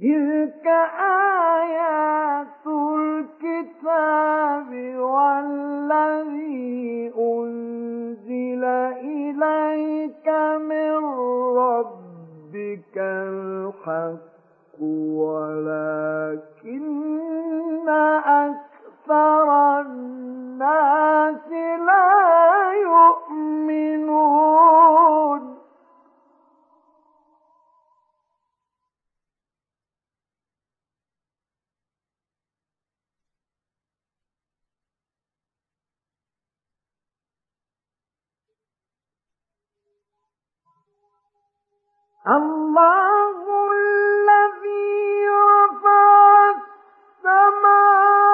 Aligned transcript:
تلك 0.00 0.66
آيات 1.56 2.66
الكتاب 2.66 4.70
والذي 4.98 7.12
أنزل 7.18 8.64
إليك 8.64 10.28
من 10.60 11.04
ربك 11.58 12.96
الحق 12.96 14.80
ولكن 15.20 16.90
أكثر 19.08 19.80
الناس 19.80 21.48
لا 21.86 22.72
يؤمنون. 22.72 23.80
الله 42.26 43.36
الذي 43.72 45.28
رفع 45.28 46.50
السماوات 47.16 48.29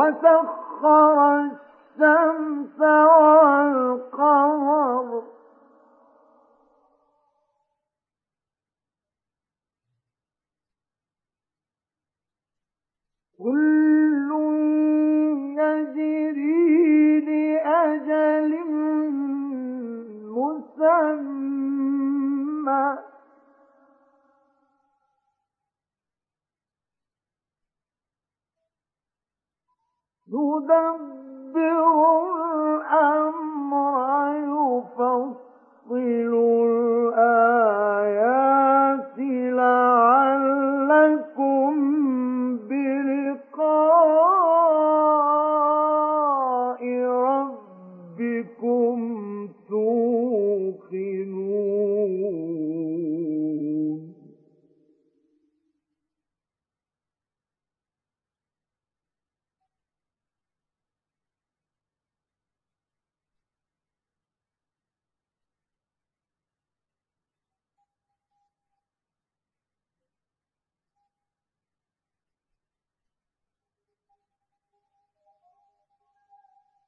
وسخر 0.00 1.18
الشمس 1.40 2.80
والقمر. 3.20 4.60
كل 13.38 14.30
يجري 15.58 17.20
لأجل 17.20 18.52
مسمى. 20.36 21.50
يدبر 30.32 31.84
الأمر 32.54 33.94
يفصل 34.36 35.32
الآية 35.90 37.79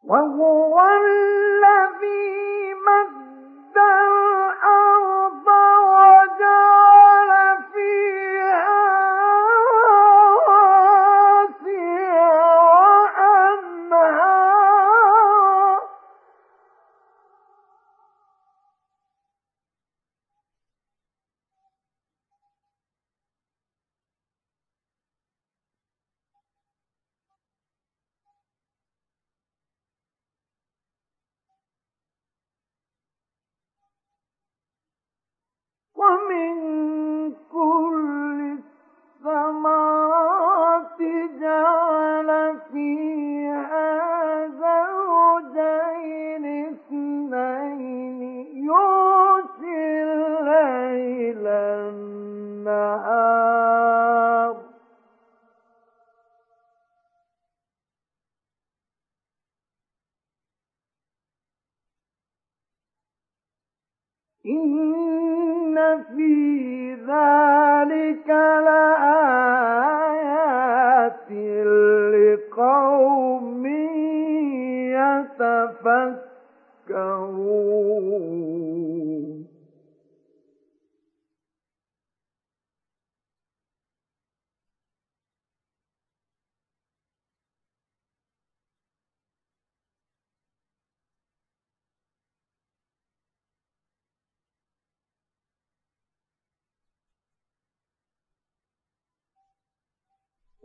وهو 0.04 0.80
الذي 0.80 2.61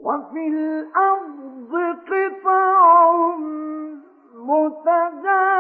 وفي 0.08 0.48
الأرض 0.48 1.74
قطع 2.08 3.12
متجاورات 4.36 5.57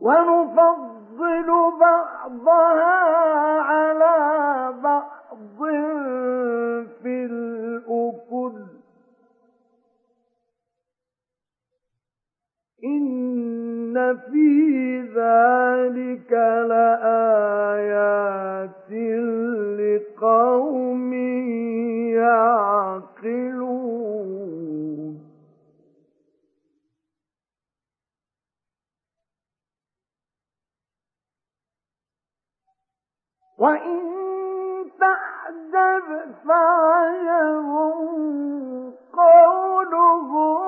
ونفضل 0.00 1.48
بعضها 1.80 3.60
على 3.60 4.16
بعض 4.82 5.58
في 7.02 7.24
الأكل. 7.24 8.62
إن 12.84 14.16
في 14.16 15.00
ذلك 15.00 16.32
لآيات 16.68 17.98
لقوم 19.80 21.12
يعقلون. 22.14 23.87
وإن 33.58 34.00
تعجب 35.00 36.34
فعجب 36.48 37.68
قولهم 39.12 40.58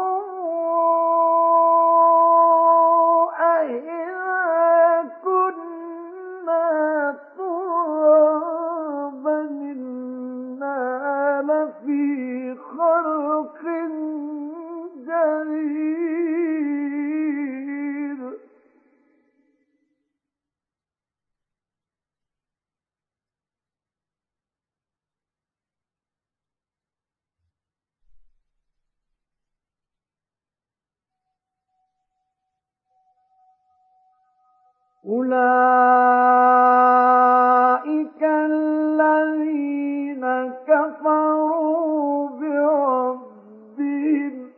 أولئك 35.10 35.40
الذين 38.22 40.24
كفروا 40.66 42.28
بربهم. 42.28 44.50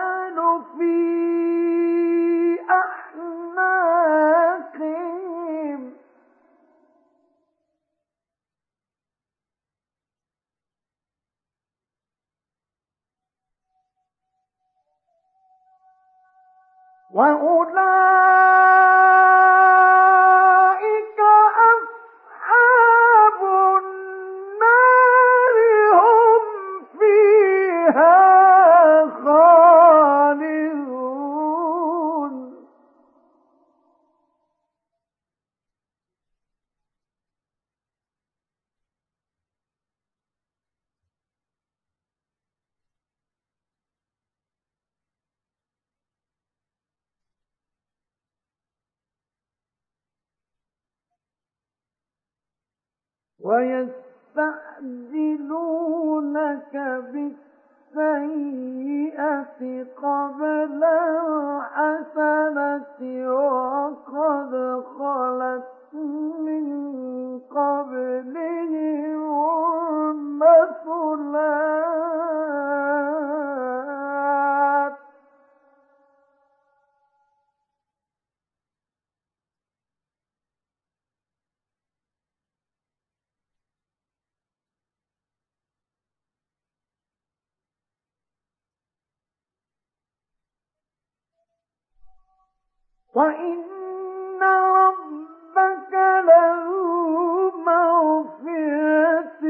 وإن 93.16 94.42
ربك 94.44 95.94
لذو 96.28 97.52
مغفرة 97.66 99.44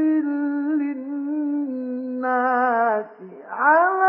للناس 2.04 3.06
على 3.50 4.03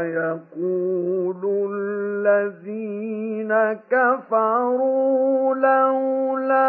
ويقول 0.00 1.42
الذين 1.72 3.52
كفروا 3.90 5.54
لولا 5.54 6.68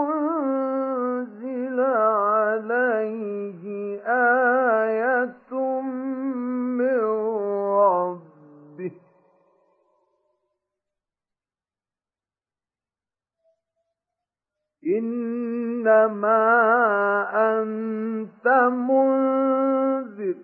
أنزل 0.00 1.80
عليه 1.80 3.62
آية 4.06 5.52
من 6.80 7.00
ربه. 7.78 8.92
إنما 14.86 16.40
أنت 17.62 18.46
منذر. 18.88 20.34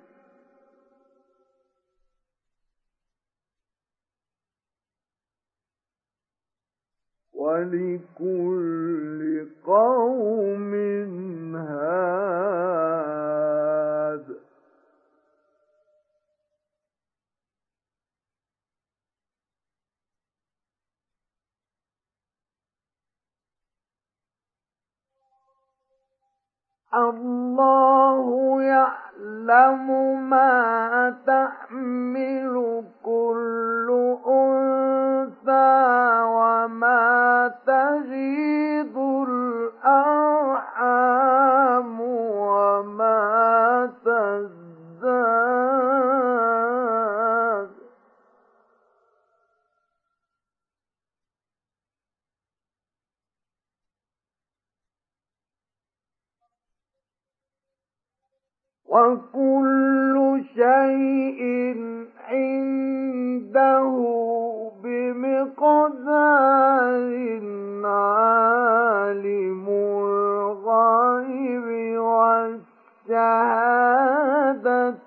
ولكل 7.37 9.21
قوم 9.67 10.75
هاد. 11.57 12.47
الله 26.95 28.63
يعلم 28.63 29.87
ما 30.31 31.15
تحمل 31.27 32.85
كل 33.05 34.17
أنثى 34.27 35.77
وما 36.23 37.16
تغيض 37.49 38.99
الأرحام 39.29 40.67
وما 42.01 43.93
تزداد. 44.05 45.07
وكل 58.87 60.45
شيء 60.55 61.77
عنده 62.31 64.16
بمقدار 65.47 67.15
عالم 67.85 69.67
الغيب 70.59 71.69
والشهادة 73.07 73.37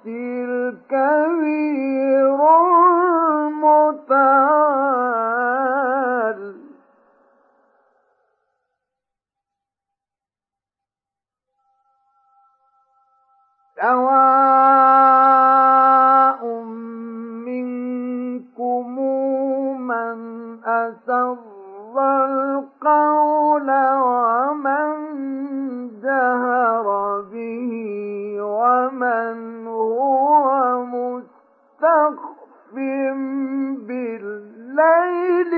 الكبير 0.05 1.19
المتعال. 3.50 4.39
سواء 13.75 14.88
أسر 21.10 21.38
القول 21.98 23.70
ومن 24.01 24.89
جهر 26.04 27.22
به 27.22 27.72
ومن 28.42 29.68
هو 29.68 30.84
مستخف 30.86 32.74
بالليل 33.88 35.54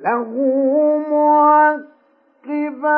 له 0.00 0.30
معقبات 2.46 2.88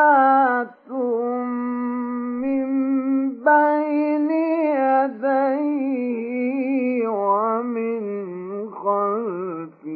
من 2.42 2.68
بين 3.30 4.30
يديه 4.80 5.92
ومن 7.08 8.02
خلفه 8.70 9.86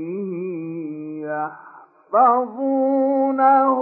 يحفظونه. 2.12 3.80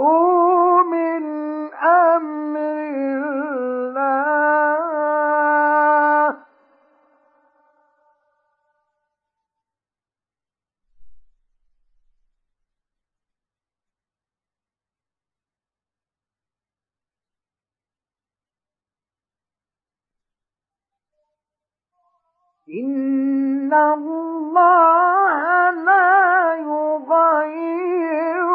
إن 22.75 23.73
الله 23.73 25.71
لا 25.71 26.55
يغير 26.55 28.47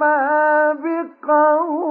ما 0.00 0.72
بقوم 0.82 1.87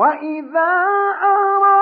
وإذا 0.00 0.70
أراد 1.22 1.79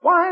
Why, 0.00 0.30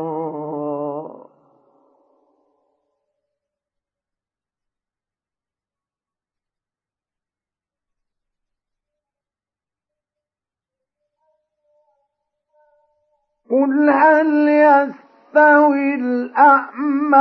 قل 13.50 13.90
هل 13.90 14.48
يستوي 14.48 15.03
يستوي 15.34 15.94
الأعمى 15.94 17.18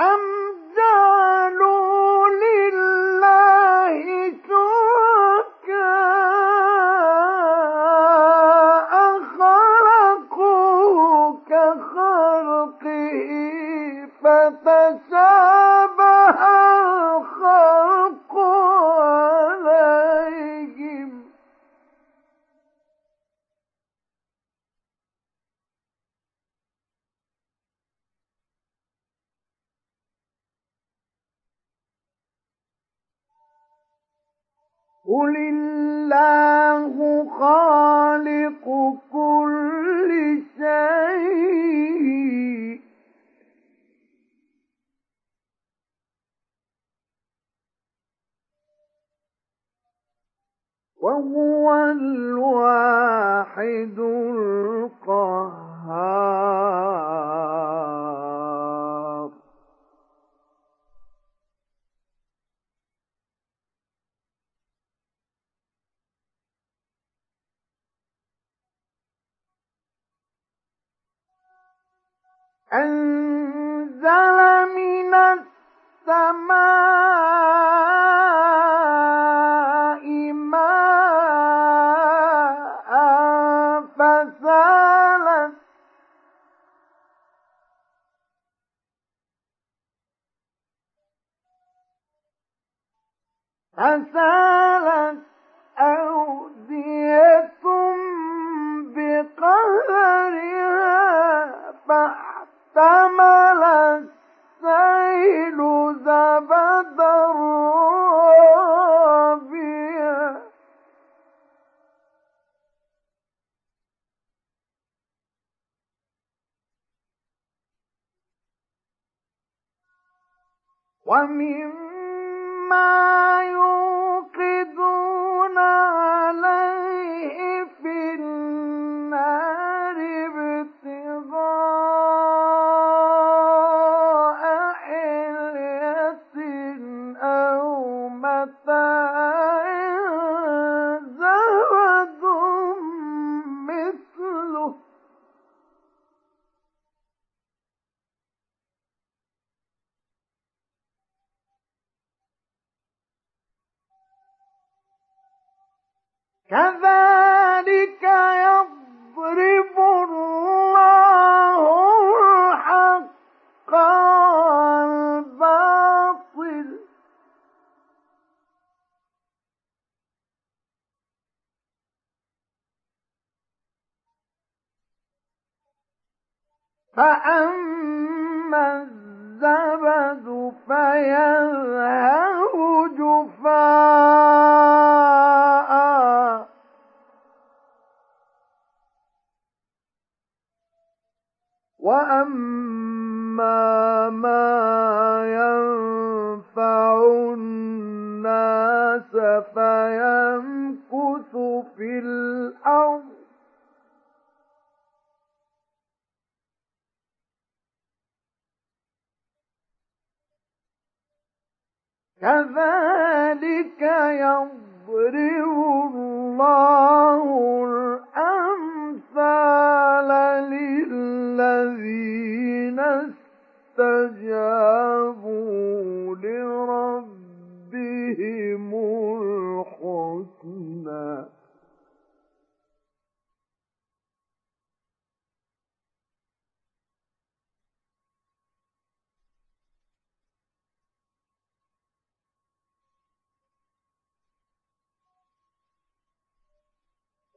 أم 0.00 0.20
جاء 0.76 1.09
قل 35.10 35.36
الله 35.36 36.94
خالق 37.38 38.66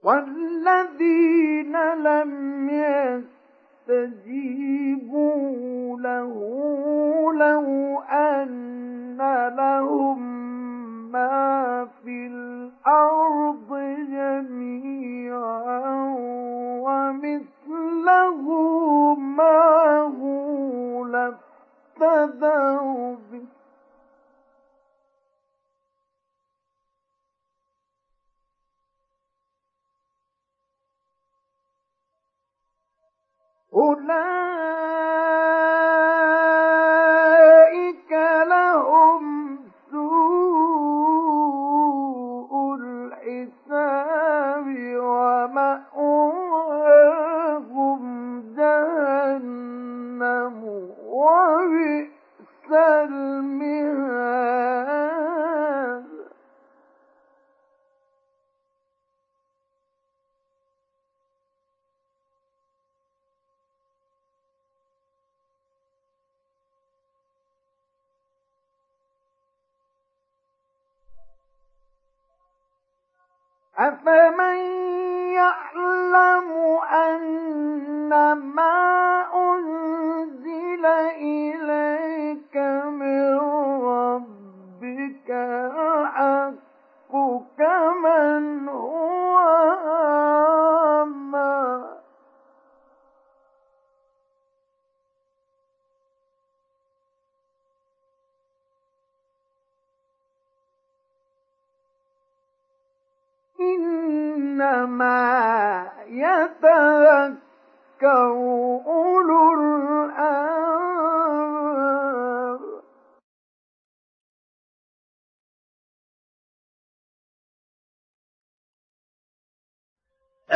والذين 0.04 1.78
لم 1.94 2.70
يستجيبوا 3.90 5.98
له 6.00 6.34
لو 7.34 8.00
أن 8.12 9.18
لهم 9.58 10.20
ما 11.12 11.88
في 12.04 12.28
الأرض 12.28 13.70
جميعا 14.10 15.80
ومثله 16.84 18.46
ما 19.16 20.00
هو 20.22 21.06
لافتدوا 21.06 23.16
أولئك 33.76 34.14
لهم 38.48 39.43
ما 74.38 74.43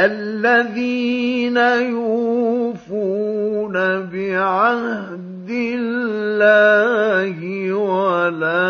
الذين 0.08 1.58
يوفون 1.92 3.74
بعهد 4.14 5.50
الله 5.50 7.38
ولا 7.74 8.68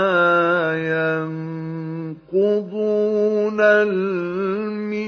ينقضون 2.33 3.59
الميثاق. 3.61 5.07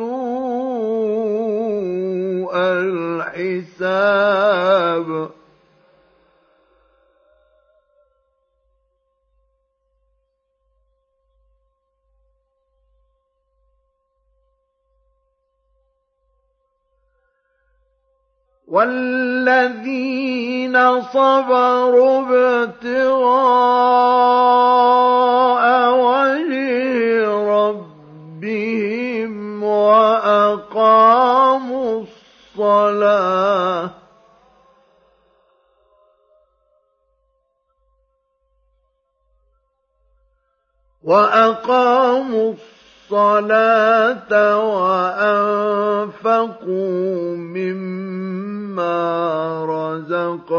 والذين 18.81 20.75
صبروا 21.01 22.17
ابتغاء 22.63 23.21
وجه 26.01 27.27
ربهم 28.49 29.33
وأقاموا 29.63 30.81
الصلاة 32.01 33.89
وأقاموا 41.03 42.53
الصلاة 43.11 44.57
وأنفقوا 44.71 46.15
مما 47.35 48.50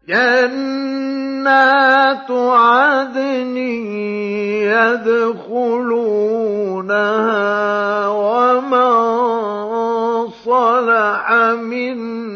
جنات 0.09 1.51
عدن 2.31 3.57
يدخلونها 5.03 5.69
ومن 8.09 8.93
صلح 10.45 11.33
من 11.53 12.32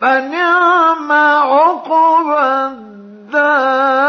فنعم 0.00 1.12
عقبى 1.12 2.40
الدار. 2.66 4.08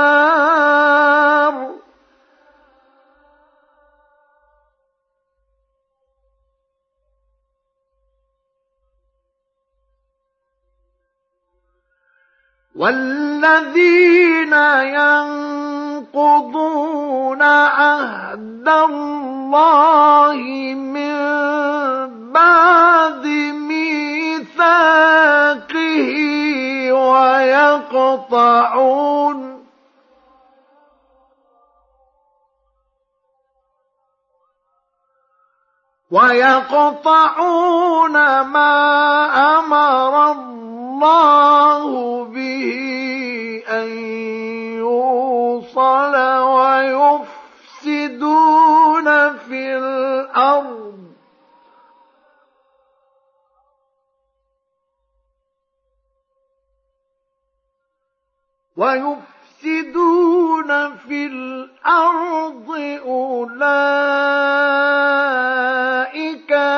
والذين 12.76 14.54
ينقضون 16.14 17.42
عهد 17.42 18.68
الله 18.70 20.36
من 20.74 21.14
بعد 22.32 23.26
ميثاقه 23.70 24.60
ويقطعون. 26.94 28.50
ويقطعون 36.12 37.62
ما 38.42 38.76
أمر 39.60 40.32
الله 40.32 42.24
به 42.26 43.64
أن 43.70 44.39
الأوصل 45.78 46.16
ويفسدون 47.86 49.38
في 49.38 49.78
الأرض. 49.78 51.00
ويفسدون 59.60 60.98
في 60.98 61.26
الأرض 61.26 62.70
أولئك 63.06 63.60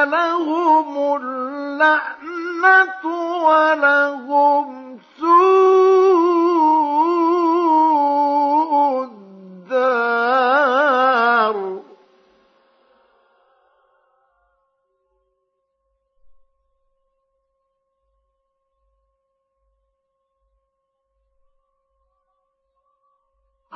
لهم 0.04 1.16
اللعنة 1.22 3.06
ولهم 3.44 5.00
سوء 5.20 5.81
الدار 9.82 11.82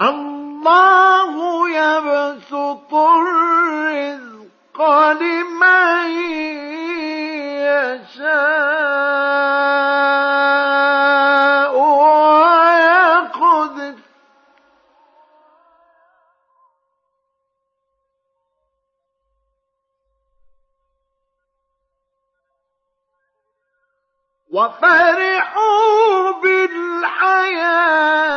الله 0.01 1.69
يبسط 1.69 2.93
الرزق 2.93 4.81
لمن 5.11 6.09
يشاء. 7.65 8.45
وفرحوا 24.55 26.31
بالحياة. 26.43 28.34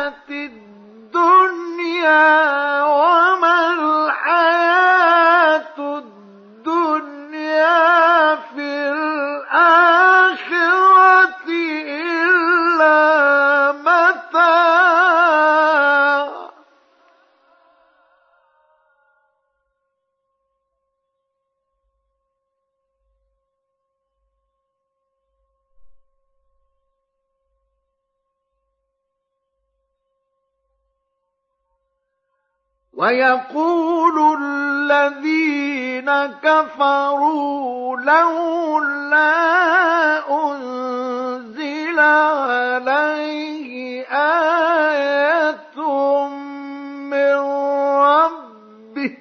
ويقول 32.99 34.17
الذين 34.43 36.09
كفروا 36.43 37.97
لولا 37.97 39.31
أنزل 40.51 41.99
عليه 41.99 44.03
آية 44.03 45.77
من 47.11 47.35
ربه. 48.03 49.17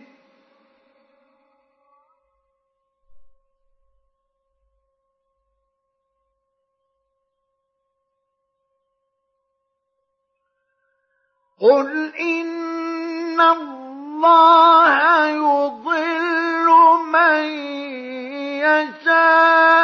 قل 11.61 12.13
إن 12.21 12.58
الله 13.41 15.27
يضل 15.27 16.69
من 17.13 17.45
يشاء 18.65 19.78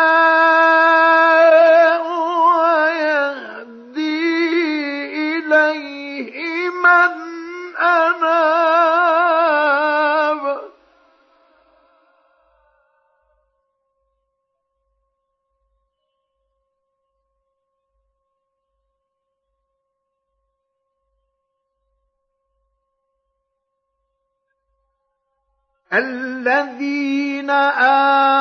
الذين 25.96 27.50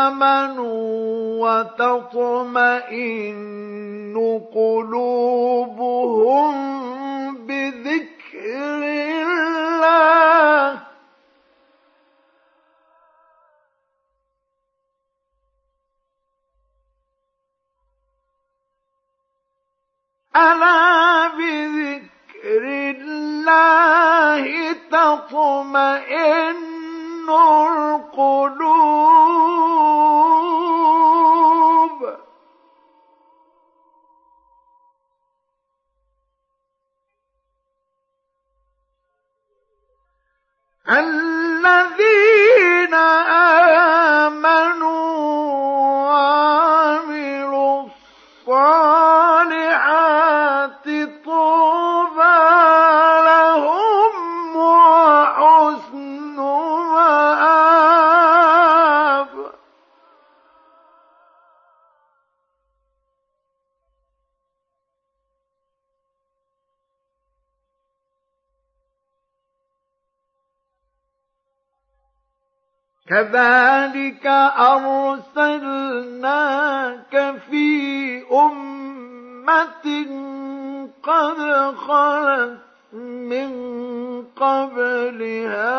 آمنوا 0.10 0.74
وتطمئن 1.74 2.94
قلوبهم 4.56 6.54
بذكر 7.48 8.84
الله. 9.24 10.80
ألا 20.36 21.28
بذكر 21.28 22.63
الله 22.98 24.44
تطمئن 24.92 26.73
القلوب. 27.30 28.74
الذين 40.90 42.94
آمنوا 44.24 45.13
كذلك 73.14 74.26
أرسلناك 75.78 77.14
في 77.50 77.68
أمة 78.32 79.86
قد 81.04 81.40
خلت 81.76 82.58
من 83.04 83.52
قبلها 84.36 85.74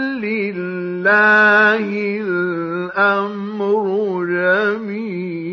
لله 0.21 1.87
الأمر 2.21 3.85
جميعا. 4.25 5.51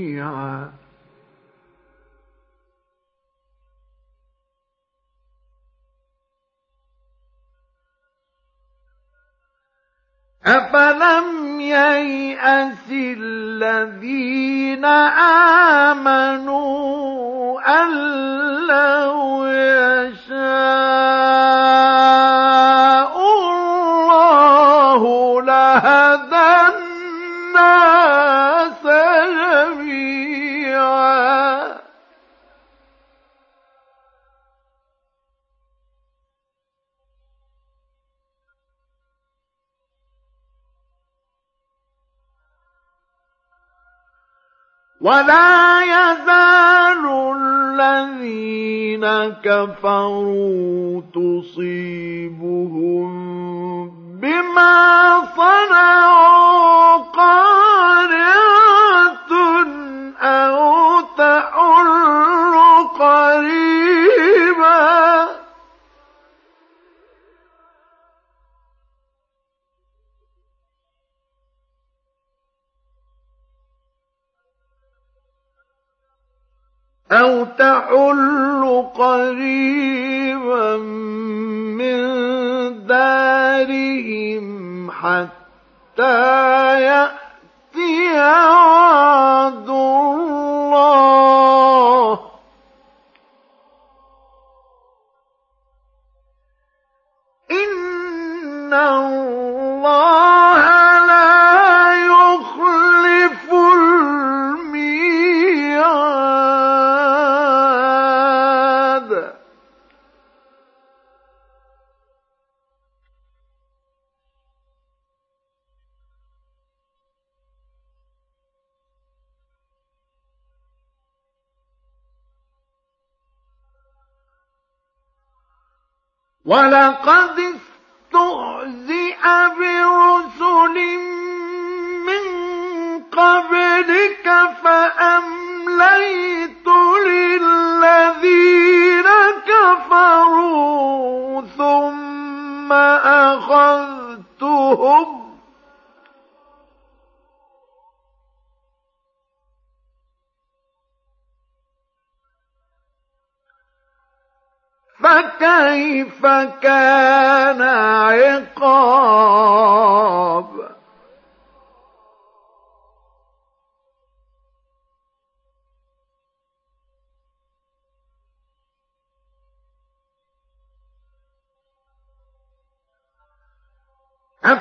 أفلم 10.47 11.61
ييأس 11.61 12.89
الذين 12.91 14.85
آمنوا 15.95 16.59
أن 17.83 17.91
لو 18.67 19.47
يشاء 19.47 20.49
الله 24.99 25.43
لهدى 25.43 26.75
الناس 27.55 28.85
جميعا. 29.71 30.99
ولا 45.01 45.83
يزال 45.83 47.05
الذين 47.37 49.07
كفروا 49.45 51.03
تصيبهم 51.15 52.69
بما 54.21 55.23
صنعوا 55.37 56.97
قارعة 56.97 58.39
أو 60.21 61.01
تحل 61.19 62.55
قريبا 62.99 64.79
أو 77.13 77.45
تحل 77.45 78.85
قريبا 78.95 80.77
من 81.77 81.99
دارهم 82.87 84.91
حتى 84.91 86.83
يأتي 86.83 88.19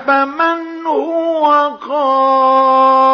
أفمن 0.10 0.86
هو 0.86 1.46
قائم 1.76 3.10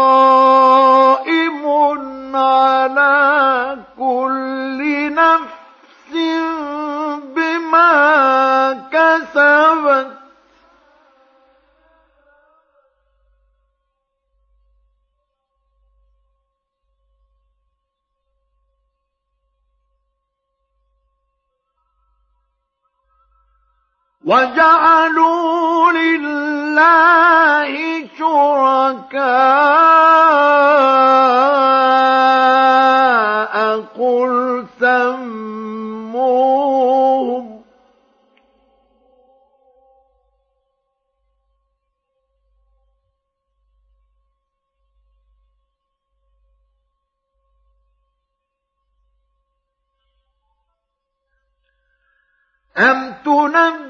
على 2.35 3.77
كل 3.97 5.13
نفس 5.13 6.13
بما 7.35 8.73
كسبت 8.91 10.13
وجعلوا 24.33 25.62
لله 26.74 28.07
شركاء. 28.17 29.24
قل 33.97 34.67
سموهم. 34.80 36.34
أم 52.78 53.13
تنبئونه 53.26 53.82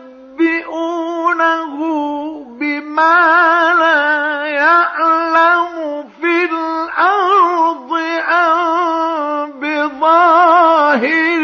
لا 3.74 4.46
يعلم 4.46 5.74
في 6.22 6.46
الأرض 6.46 7.92
أم 8.30 9.60
بظاهر 9.60 11.44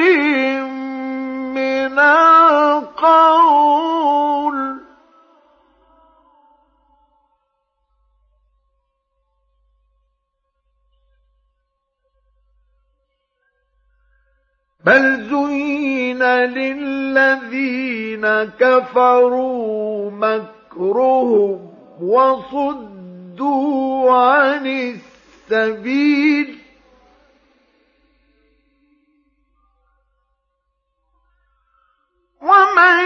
من 1.55 1.99
القول 1.99 3.39
بل 14.85 15.23
زين 15.29 16.23
للذين 16.23 18.25
كفروا 18.59 20.11
مكر 20.11 20.58
مكرهم 20.79 21.71
وصدوا 22.01 24.11
عن 24.11 24.67
السبيل. 25.51 26.59
ومن 32.41 32.99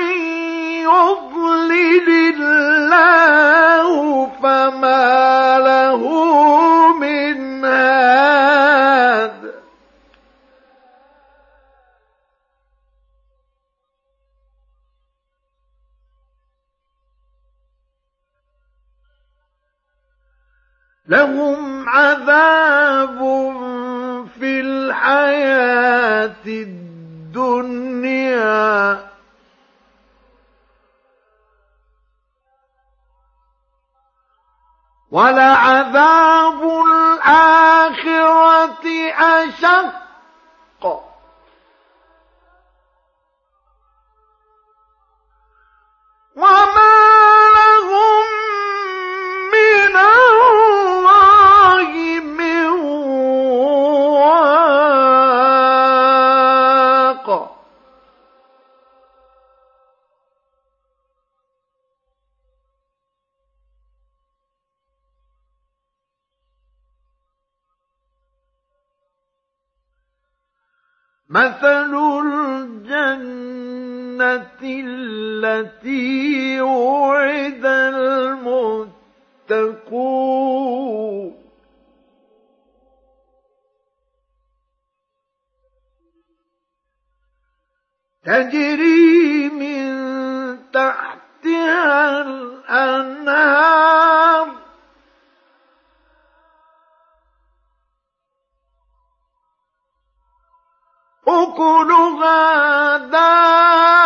يضلل 0.84 1.83
لهم 21.14 21.89
عذاب 21.89 23.20
في 24.39 24.61
الحياة 24.61 26.45
الدنيا. 26.45 27.84
ولعذاب 35.11 35.73
أكلها 101.28 102.98
دار 102.98 104.03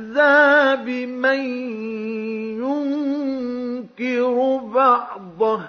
الأحزاب 0.00 0.88
من 0.88 1.40
ينكر 4.00 4.56
بعضه. 4.56 5.68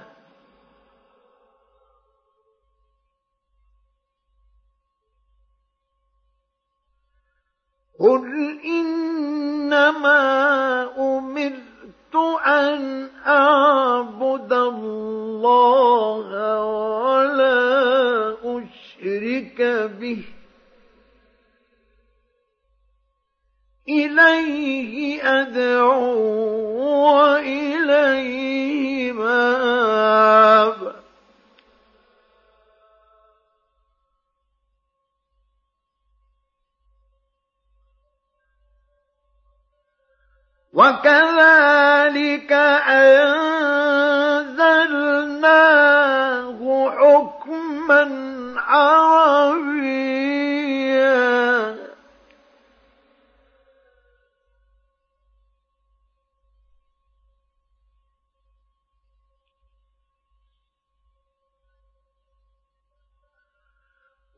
قل 7.99 8.30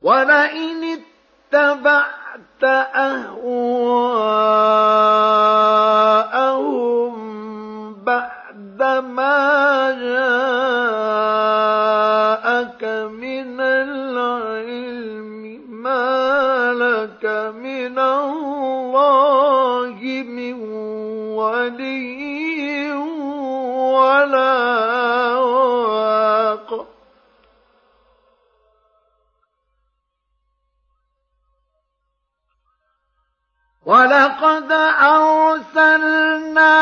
ولئن 0.03 0.72
ولقد 33.85 34.71
أرسلنا 35.01 36.73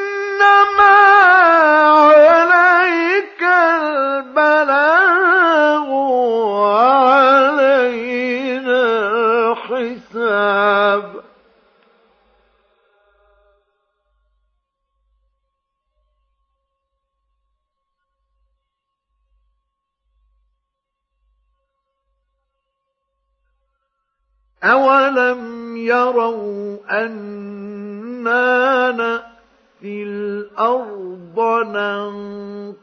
أولم 24.64 25.78
يروا 25.78 26.78
أنا 26.90 28.92
نأتي 28.92 30.04
الأرض 30.04 31.40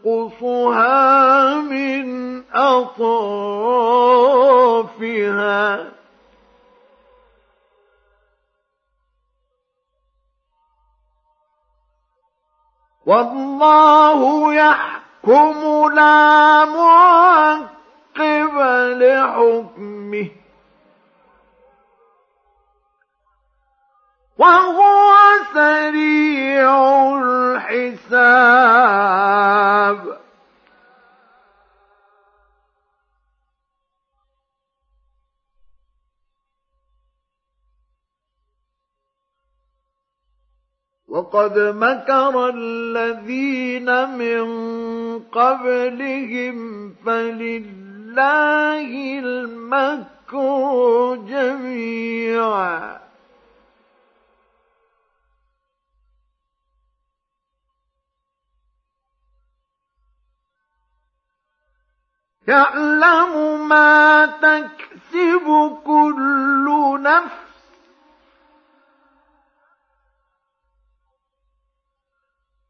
ننقصها 0.05 1.61
من 1.61 2.05
أطرافها 4.55 5.91
والله 13.07 14.55
يحكم 14.55 15.93
لا 15.95 16.65
معقب 16.65 18.55
لحكمه 19.01 20.29
وهو 24.39 25.15
سريع 25.55 26.71
الحساب. 27.23 28.55
وقد 41.09 41.59
مكر 41.59 42.49
الذين 42.49 44.09
من 44.19 44.47
قبلهم 45.19 46.91
فلله 47.07 48.91
المكر 49.19 51.15
جميعا. 51.29 53.04
يعلم 62.49 63.69
ما 63.69 64.27
تكسب 64.27 65.77
كل 65.85 66.99
نفس. 67.03 67.45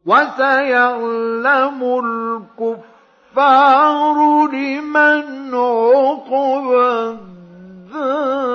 وسيعلم 0.06 1.80
الكفار 3.34 4.16
لمن 4.46 5.54
عقب 5.54 6.72
الدار 7.94 8.54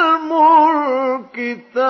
الكتاب. 1.35 1.81